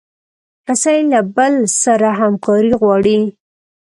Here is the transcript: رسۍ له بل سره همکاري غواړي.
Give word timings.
رسۍ 0.67 0.99
له 1.11 1.19
بل 1.37 1.53
سره 1.83 2.07
همکاري 2.21 2.71
غواړي. 2.81 3.19